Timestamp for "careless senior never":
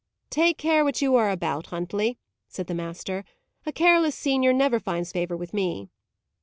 3.71-4.79